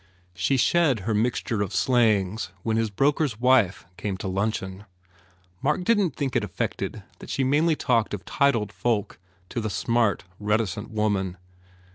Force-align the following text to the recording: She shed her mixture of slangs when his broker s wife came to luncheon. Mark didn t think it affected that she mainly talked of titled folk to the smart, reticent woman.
She 0.33 0.57
shed 0.57 1.01
her 1.01 1.13
mixture 1.13 1.61
of 1.61 1.71
slangs 1.75 2.49
when 2.63 2.75
his 2.75 2.89
broker 2.89 3.23
s 3.23 3.39
wife 3.39 3.85
came 4.01 4.17
to 4.17 4.27
luncheon. 4.27 4.85
Mark 5.61 5.83
didn 5.83 6.09
t 6.09 6.15
think 6.17 6.35
it 6.35 6.43
affected 6.43 7.03
that 7.19 7.29
she 7.29 7.43
mainly 7.43 7.75
talked 7.75 8.15
of 8.15 8.25
titled 8.25 8.71
folk 8.71 9.19
to 9.49 9.61
the 9.61 9.69
smart, 9.69 10.23
reticent 10.39 10.89
woman. 10.89 11.37